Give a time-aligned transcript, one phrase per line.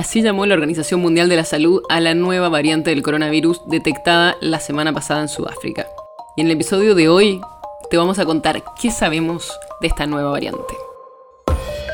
[0.00, 4.34] Así llamó la Organización Mundial de la Salud a la nueva variante del coronavirus detectada
[4.40, 5.86] la semana pasada en Sudáfrica.
[6.38, 7.38] Y en el episodio de hoy
[7.90, 10.72] te vamos a contar qué sabemos de esta nueva variante.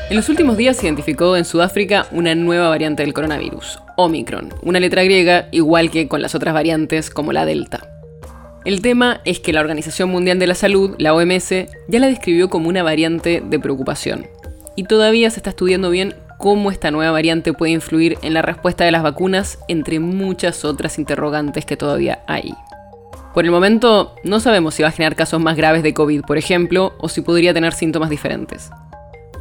[0.09, 4.79] En los últimos días se identificó en Sudáfrica una nueva variante del coronavirus, Omicron, una
[4.79, 7.89] letra griega igual que con las otras variantes como la Delta.
[8.63, 11.49] El tema es que la Organización Mundial de la Salud, la OMS,
[11.89, 14.27] ya la describió como una variante de preocupación.
[14.77, 18.85] Y todavía se está estudiando bien cómo esta nueva variante puede influir en la respuesta
[18.85, 22.53] de las vacunas, entre muchas otras interrogantes que todavía hay.
[23.33, 26.37] Por el momento, no sabemos si va a generar casos más graves de COVID, por
[26.37, 28.71] ejemplo, o si podría tener síntomas diferentes.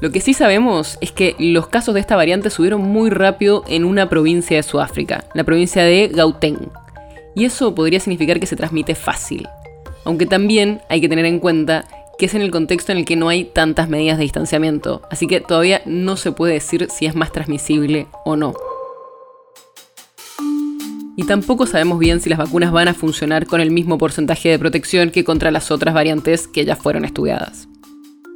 [0.03, 3.85] Lo que sí sabemos es que los casos de esta variante subieron muy rápido en
[3.87, 6.71] una provincia de Sudáfrica, la provincia de Gauteng.
[7.35, 9.49] Y eso podría significar que se transmite fácil.
[10.05, 11.87] Aunque también hay que tener en cuenta
[12.19, 15.27] que es en el contexto en el que no hay tantas medidas de distanciamiento, así
[15.27, 18.55] que todavía no se puede decir si es más transmisible o no.
[21.17, 24.59] Y tampoco sabemos bien si las vacunas van a funcionar con el mismo porcentaje de
[24.59, 27.69] protección que contra las otras variantes que ya fueron estudiadas.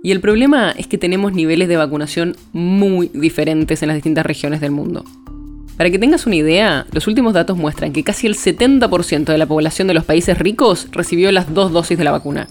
[0.03, 4.63] Y el problema es que tenemos niveles de vacunación muy diferentes en las distintas regiones
[4.63, 5.05] del mundo.
[5.77, 9.47] Para que tengas una idea, los últimos datos muestran que casi el 70% de la
[9.47, 12.49] población de los países ricos recibió las dos dosis de la vacuna,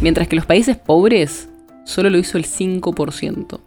[0.00, 1.48] mientras que los países pobres
[1.84, 3.60] solo lo hizo el 5%.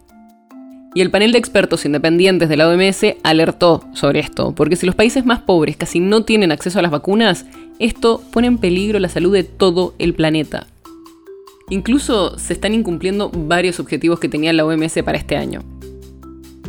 [0.96, 4.94] Y el panel de expertos independientes de la OMS alertó sobre esto, porque si los
[4.94, 7.46] países más pobres casi no tienen acceso a las vacunas,
[7.80, 10.68] esto pone en peligro la salud de todo el planeta.
[11.68, 15.64] Incluso se están incumpliendo varios objetivos que tenía la OMS para este año.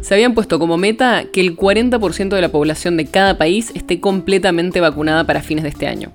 [0.02, 4.00] Se habían puesto como meta que el 40% de la población de cada país esté
[4.00, 6.14] completamente vacunada para fines de este año.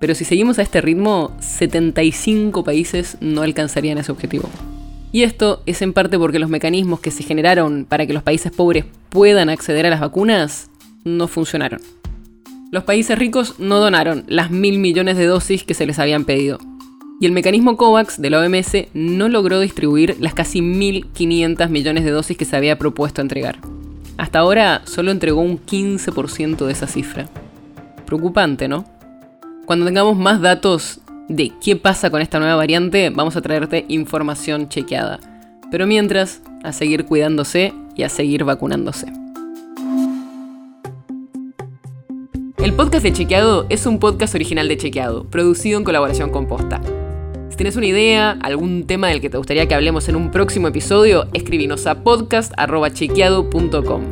[0.00, 4.48] Pero si seguimos a este ritmo, 75 países no alcanzarían ese objetivo.
[5.12, 8.50] Y esto es en parte porque los mecanismos que se generaron para que los países
[8.50, 10.70] pobres puedan acceder a las vacunas
[11.04, 11.80] no funcionaron.
[12.70, 16.58] Los países ricos no donaron las mil millones de dosis que se les habían pedido.
[17.20, 22.10] Y el mecanismo COVAX de la OMS no logró distribuir las casi 1.500 millones de
[22.10, 23.58] dosis que se había propuesto entregar.
[24.16, 27.28] Hasta ahora solo entregó un 15% de esa cifra.
[28.06, 28.86] Preocupante, ¿no?
[29.70, 30.98] Cuando tengamos más datos
[31.28, 35.20] de qué pasa con esta nueva variante, vamos a traerte información chequeada.
[35.70, 39.06] Pero mientras, a seguir cuidándose y a seguir vacunándose.
[42.58, 46.80] El podcast de Chequeado es un podcast original de Chequeado, producido en colaboración con Posta.
[47.48, 50.66] Si tienes una idea, algún tema del que te gustaría que hablemos en un próximo
[50.66, 54.02] episodio, escribinos a podcast.chequeado.com.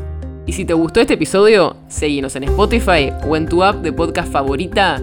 [0.46, 4.30] Y si te gustó este episodio, seguinos en Spotify o en tu app de podcast
[4.30, 5.02] favorita